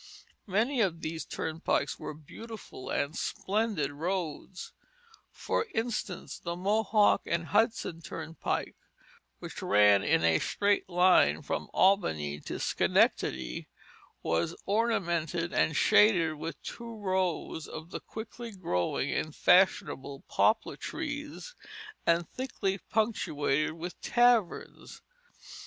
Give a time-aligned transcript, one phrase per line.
[0.47, 4.73] Many of these turnpikes were beautiful and splendid roads;
[5.29, 8.75] for instance, the "Mohawk and Hudson Turnpike,"
[9.37, 13.67] which ran in a straight line from Albany to Schenectady,
[14.23, 21.53] was ornamented and shaded with two rows of the quickly growing and fashionable poplar trees
[22.07, 25.03] and thickly punctuated with taverns.